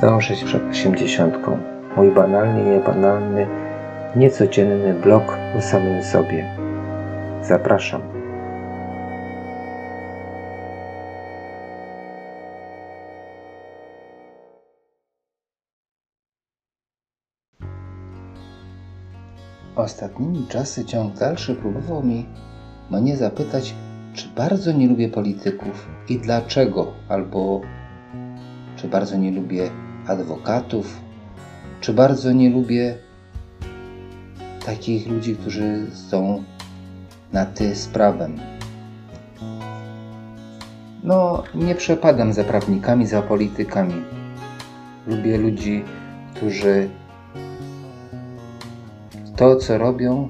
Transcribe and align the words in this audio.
Dążyć 0.00 0.44
przed 0.44 0.70
osiemdziesiątką. 0.70 1.58
Mój 1.96 2.10
banalnie 2.10 2.64
niebanalny, 2.64 3.46
niecodzienny 4.16 4.94
blog 4.94 5.38
o 5.58 5.60
samym 5.60 6.02
sobie. 6.02 6.56
Zapraszam. 7.42 8.02
Ostatnimi 19.76 20.46
czasy 20.48 20.84
ciąg 20.84 21.14
dalszy 21.14 21.54
próbował 21.54 22.02
mi 22.02 22.26
mnie 22.90 23.16
zapytać, 23.16 23.74
czy 24.14 24.28
bardzo 24.28 24.72
nie 24.72 24.88
lubię 24.88 25.08
polityków 25.08 25.88
i 26.08 26.18
dlaczego, 26.18 26.92
albo 27.08 27.60
czy 28.76 28.88
bardzo 28.88 29.16
nie 29.16 29.30
lubię 29.30 29.70
adwokatów, 30.06 31.00
czy 31.80 31.92
bardzo 31.92 32.32
nie 32.32 32.50
lubię 32.50 32.94
takich 34.66 35.08
ludzi, 35.08 35.36
którzy 35.36 35.86
są 36.10 36.44
na 37.32 37.46
ty 37.46 37.74
z 37.74 37.86
prawem. 37.86 38.40
No, 41.02 41.42
nie 41.54 41.74
przepadam 41.74 42.32
za 42.32 42.44
prawnikami, 42.44 43.06
za 43.06 43.22
politykami. 43.22 43.94
Lubię 45.06 45.38
ludzi, 45.38 45.84
którzy 46.34 46.88
to, 49.36 49.56
co 49.56 49.78
robią, 49.78 50.28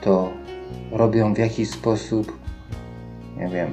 to 0.00 0.32
robią 0.90 1.34
w 1.34 1.38
jakiś 1.38 1.70
sposób, 1.70 2.38
nie 3.36 3.48
wiem, 3.48 3.70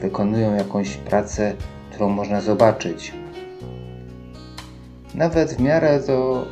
wykonują 0.00 0.54
jakąś 0.54 0.96
pracę, 0.96 1.54
którą 1.90 2.08
można 2.08 2.40
zobaczyć. 2.40 3.12
Nawet 5.14 5.54
w 5.54 5.60
miarę 5.60 6.00
to 6.00 6.46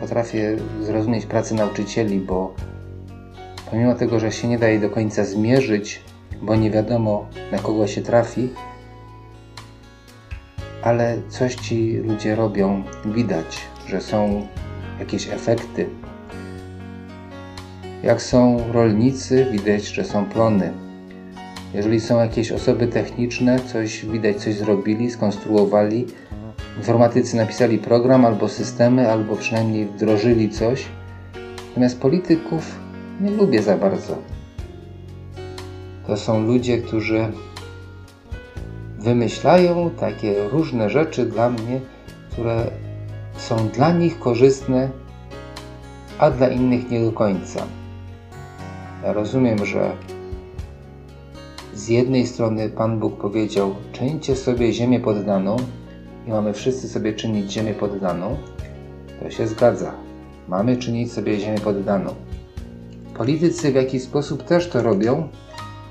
potrafię 0.00 0.56
zrozumieć 0.82 1.26
pracę 1.26 1.54
nauczycieli, 1.54 2.20
bo 2.20 2.54
pomimo 3.70 3.94
tego, 3.94 4.20
że 4.20 4.32
się 4.32 4.48
nie 4.48 4.58
da 4.58 4.68
jej 4.68 4.80
do 4.80 4.90
końca 4.90 5.24
zmierzyć, 5.24 6.02
bo 6.42 6.56
nie 6.56 6.70
wiadomo 6.70 7.26
na 7.52 7.58
kogo 7.58 7.86
się 7.86 8.02
trafi, 8.02 8.48
ale 10.82 11.16
coś 11.28 11.54
ci 11.54 11.96
ludzie 11.96 12.34
robią, 12.34 12.82
widać, 13.04 13.60
że 13.88 14.00
są 14.00 14.46
jakieś 14.98 15.28
efekty. 15.28 15.88
Jak 18.02 18.22
są 18.22 18.72
rolnicy, 18.72 19.46
widać, 19.52 19.86
że 19.86 20.04
są 20.04 20.24
plony. 20.24 20.72
Jeżeli 21.74 22.00
są 22.00 22.20
jakieś 22.20 22.52
osoby 22.52 22.86
techniczne, 22.86 23.58
coś 23.58 24.06
widać, 24.06 24.36
coś 24.36 24.54
zrobili, 24.54 25.10
skonstruowali. 25.10 26.06
Informatycy 26.76 27.36
napisali 27.36 27.78
program 27.78 28.24
albo 28.24 28.48
systemy, 28.48 29.10
albo 29.10 29.36
przynajmniej 29.36 29.86
wdrożyli 29.86 30.50
coś. 30.50 30.86
Natomiast 31.68 32.00
polityków 32.00 32.78
nie 33.20 33.30
lubię 33.30 33.62
za 33.62 33.76
bardzo. 33.76 34.16
To 36.06 36.16
są 36.16 36.46
ludzie, 36.46 36.78
którzy 36.78 37.32
wymyślają 38.98 39.90
takie 39.90 40.48
różne 40.48 40.90
rzeczy 40.90 41.26
dla 41.26 41.50
mnie, 41.50 41.80
które 42.32 42.70
są 43.36 43.68
dla 43.68 43.92
nich 43.92 44.18
korzystne, 44.18 44.90
a 46.18 46.30
dla 46.30 46.48
innych 46.48 46.90
nie 46.90 47.04
do 47.04 47.12
końca. 47.12 47.66
Ja 49.02 49.12
rozumiem, 49.12 49.66
że 49.66 49.92
z 51.74 51.88
jednej 51.88 52.26
strony 52.26 52.68
Pan 52.68 52.98
Bóg 52.98 53.20
powiedział: 53.20 53.74
czyńcie 53.92 54.36
sobie 54.36 54.72
ziemię 54.72 55.00
poddaną, 55.00 55.56
i 56.26 56.30
mamy 56.30 56.52
wszyscy 56.52 56.88
sobie 56.88 57.12
czynić 57.12 57.52
ziemię 57.52 57.74
poddaną. 57.74 58.36
To 59.22 59.30
się 59.30 59.46
zgadza. 59.46 59.92
Mamy 60.48 60.76
czynić 60.76 61.12
sobie 61.12 61.40
ziemię 61.40 61.58
poddaną. 61.58 62.14
Politycy 63.14 63.72
w 63.72 63.74
jakiś 63.74 64.02
sposób 64.02 64.42
też 64.42 64.68
to 64.68 64.82
robią, 64.82 65.28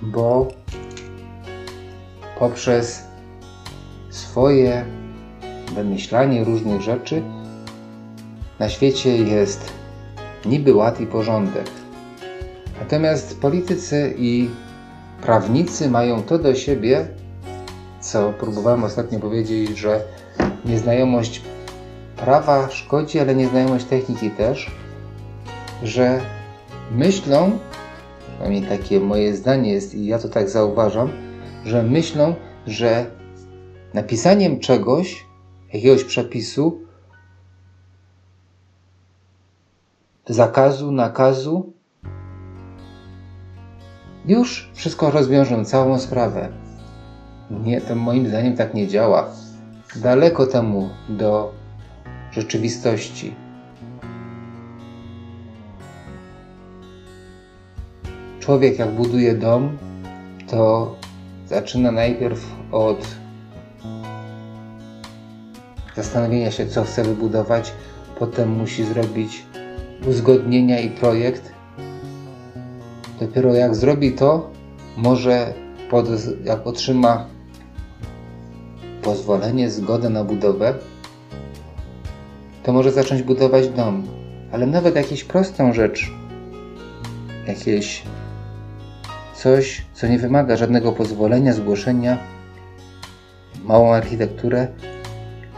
bo 0.01 0.47
poprzez 2.40 3.03
swoje 4.09 4.85
wymyślanie 5.75 6.44
różnych 6.44 6.81
rzeczy 6.81 7.22
na 8.59 8.69
świecie 8.69 9.18
jest 9.18 9.74
niby 10.45 10.74
ład 10.74 11.01
i 11.01 11.07
porządek. 11.07 11.69
Natomiast 12.79 13.40
politycy 13.40 14.13
i 14.18 14.50
prawnicy 15.22 15.90
mają 15.90 16.24
to 16.24 16.38
do 16.38 16.56
siebie, 16.56 17.07
co 18.00 18.34
próbowałem 18.34 18.84
ostatnio 18.84 19.19
powiedzieć, 19.19 19.78
że 19.78 20.01
nieznajomość 20.65 21.41
prawa 22.17 22.69
szkodzi, 22.69 23.19
ale 23.19 23.35
nieznajomość 23.35 23.85
techniki 23.85 24.29
też, 24.29 24.71
że 25.83 26.21
myślą, 26.91 27.59
przynajmniej 28.27 28.61
takie 28.61 28.99
moje 28.99 29.35
zdanie 29.35 29.71
jest 29.71 29.95
i 29.95 30.05
ja 30.05 30.19
to 30.19 30.29
tak 30.29 30.49
zauważam, 30.49 31.11
że 31.65 31.83
myślą, 31.83 32.35
że 32.67 33.05
napisaniem 33.93 34.59
czegoś, 34.59 35.25
jakiegoś 35.73 36.03
przepisu, 36.03 36.81
zakazu, 40.27 40.91
nakazu, 40.91 41.73
już 44.25 44.71
wszystko 44.73 45.11
rozwiążą, 45.11 45.65
całą 45.65 45.99
sprawę. 45.99 46.49
Nie, 47.51 47.81
to 47.81 47.95
moim 47.95 48.27
zdaniem 48.27 48.57
tak 48.57 48.73
nie 48.73 48.87
działa. 48.87 49.29
Daleko 49.95 50.47
temu 50.47 50.89
do 51.09 51.53
rzeczywistości. 52.31 53.35
Człowiek, 58.39 58.79
jak 58.79 58.91
buduje 58.91 59.35
dom, 59.35 59.78
to 60.47 60.95
zaczyna 61.47 61.91
najpierw 61.91 62.45
od 62.72 63.07
zastanowienia 65.95 66.51
się, 66.51 66.67
co 66.67 66.83
chce 66.83 67.03
wybudować, 67.03 67.73
potem 68.19 68.50
musi 68.50 68.83
zrobić 68.83 69.45
uzgodnienia 70.07 70.79
i 70.79 70.89
projekt. 70.89 71.51
Dopiero 73.19 73.53
jak 73.53 73.75
zrobi 73.75 74.12
to, 74.12 74.50
może 74.97 75.53
pod, 75.89 76.07
jak 76.44 76.67
otrzyma 76.67 77.34
pozwolenie, 79.05 79.69
zgodę 79.69 80.09
na 80.09 80.23
budowę, 80.23 80.73
to 82.63 82.73
może 82.73 82.91
zacząć 82.91 83.23
budować 83.23 83.69
dom. 83.69 84.07
Ale 84.51 84.66
nawet 84.67 84.95
jakąś 84.95 85.23
prostą 85.23 85.73
rzecz, 85.73 86.11
jakieś 87.47 88.03
coś, 89.35 89.85
co 89.94 90.07
nie 90.07 90.19
wymaga 90.19 90.57
żadnego 90.57 90.91
pozwolenia, 90.91 91.53
zgłoszenia, 91.53 92.18
małą 93.63 93.94
architekturę, 93.94 94.68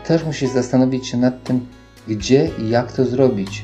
też 0.06 0.24
musi 0.24 0.48
zastanowić 0.48 1.08
się 1.08 1.18
nad 1.18 1.44
tym, 1.44 1.66
gdzie 2.08 2.50
i 2.60 2.70
jak 2.70 2.92
to 2.92 3.06
zrobić. 3.06 3.64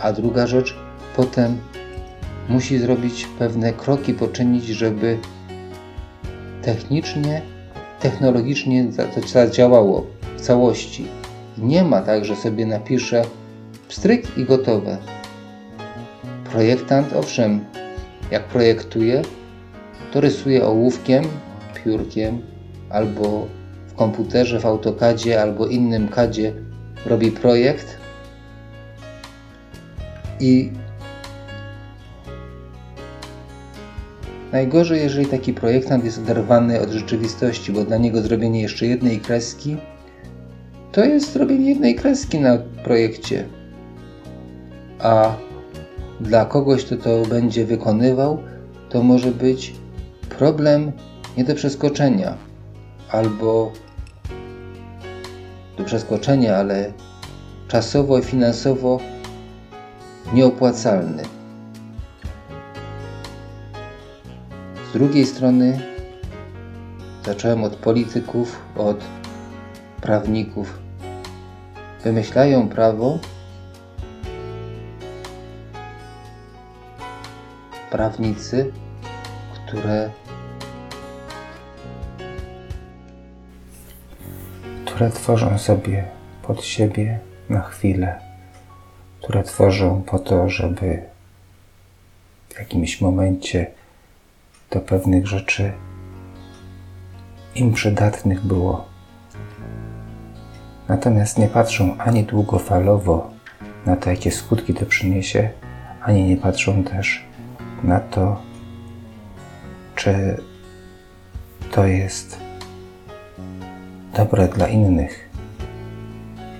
A 0.00 0.12
druga 0.12 0.46
rzecz, 0.46 0.76
potem 1.16 1.58
musi 2.48 2.78
zrobić 2.78 3.28
pewne 3.38 3.72
kroki, 3.72 4.14
poczynić, 4.14 4.64
żeby 4.66 5.18
technicznie, 6.62 7.53
technologicznie 8.04 8.86
to 9.14 9.28
zadziałało 9.28 10.06
w 10.36 10.40
całości. 10.40 11.06
Nie 11.58 11.84
ma 11.84 12.02
tak, 12.02 12.24
że 12.24 12.36
sobie 12.36 12.66
napiszę 12.66 13.22
pstryk 13.88 14.38
i 14.38 14.44
gotowe. 14.44 14.98
Projektant, 16.50 17.12
owszem, 17.12 17.64
jak 18.30 18.44
projektuje, 18.44 19.22
to 20.12 20.20
rysuje 20.20 20.66
ołówkiem, 20.66 21.24
piórkiem 21.84 22.42
albo 22.90 23.46
w 23.86 23.94
komputerze, 23.94 24.60
w 24.60 24.66
AutoCADzie 24.66 25.42
albo 25.42 25.66
innym 25.66 26.08
CADzie 26.08 26.52
robi 27.06 27.30
projekt 27.30 27.98
i 30.40 30.72
Najgorzej, 34.54 35.00
jeżeli 35.00 35.26
taki 35.26 35.52
projektant 35.52 36.04
jest 36.04 36.18
oderwany 36.18 36.80
od 36.80 36.90
rzeczywistości, 36.90 37.72
bo 37.72 37.84
dla 37.84 37.96
niego 37.96 38.22
zrobienie 38.22 38.62
jeszcze 38.62 38.86
jednej 38.86 39.20
kreski 39.20 39.76
to 40.92 41.04
jest 41.04 41.32
zrobienie 41.32 41.68
jednej 41.68 41.94
kreski 41.94 42.40
na 42.40 42.58
projekcie. 42.84 43.48
A 44.98 45.34
dla 46.20 46.44
kogoś, 46.44 46.84
kto 46.84 46.96
to 46.96 47.22
będzie 47.28 47.64
wykonywał, 47.64 48.38
to 48.90 49.02
może 49.02 49.30
być 49.30 49.74
problem 50.38 50.92
nie 51.36 51.44
do 51.44 51.54
przeskoczenia, 51.54 52.36
albo 53.10 53.72
do 55.78 55.84
przeskoczenia, 55.84 56.56
ale 56.56 56.92
czasowo 57.68 58.18
i 58.18 58.22
finansowo 58.22 59.00
nieopłacalny. 60.34 61.22
Drugiej 64.94 65.26
strony 65.26 65.80
zacząłem 67.26 67.64
od 67.64 67.76
polityków, 67.76 68.60
od 68.76 69.04
prawników. 70.00 70.78
wymyślają 72.04 72.68
prawo, 72.68 73.18
prawnicy, 77.90 78.72
które, 79.54 80.10
które 84.84 85.10
tworzą 85.10 85.58
sobie 85.58 86.04
pod 86.42 86.64
siebie 86.64 87.18
na 87.48 87.62
chwilę, 87.62 88.20
które 89.22 89.42
tworzą 89.42 90.02
po 90.02 90.18
to, 90.18 90.48
żeby 90.48 91.02
w 92.48 92.58
jakimś 92.58 93.00
momencie 93.00 93.66
do 94.74 94.80
pewnych 94.80 95.26
rzeczy 95.26 95.72
im 97.54 97.72
przydatnych 97.72 98.46
było. 98.46 98.84
Natomiast 100.88 101.38
nie 101.38 101.48
patrzą 101.48 101.96
ani 101.98 102.24
długofalowo 102.24 103.30
na 103.86 103.96
to, 103.96 104.10
jakie 104.10 104.30
skutki 104.30 104.74
to 104.74 104.86
przyniesie, 104.86 105.50
ani 106.02 106.24
nie 106.24 106.36
patrzą 106.36 106.84
też 106.84 107.24
na 107.82 108.00
to, 108.00 108.40
czy 109.94 110.42
to 111.70 111.86
jest 111.86 112.38
dobre 114.16 114.48
dla 114.48 114.68
innych. 114.68 115.30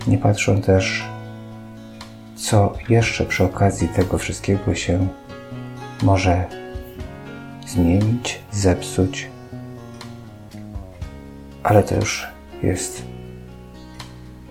Nie 0.07 0.19
patrzą 0.19 0.63
też, 0.63 1.05
co 2.37 2.73
jeszcze 2.89 3.25
przy 3.25 3.45
okazji 3.45 3.89
tego 3.89 4.19
wszystkiego 4.19 4.75
się 4.75 5.09
może 6.03 6.64
zmienić, 7.75 8.41
zepsuć, 8.53 9.29
ale 11.62 11.82
to 11.82 11.94
już 11.94 12.26
jest 12.62 13.03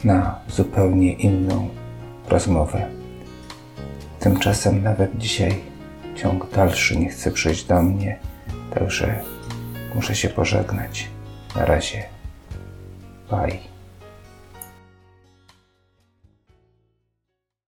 na 0.04 0.40
zupełnie 0.50 1.14
inną 1.14 1.70
rozmowę. 2.30 2.88
Tymczasem 4.20 4.84
nawet 4.84 5.18
dzisiaj 5.18 5.60
ciąg 6.16 6.52
dalszy 6.56 6.98
nie 6.98 7.10
chce 7.10 7.32
przyjść 7.32 7.66
do 7.66 7.82
mnie, 7.82 8.20
także 8.74 9.20
muszę 9.96 10.16
się 10.16 10.30
pożegnać. 10.30 11.08
Na 11.56 11.66
razie. 11.66 12.04
Bye. 13.30 13.73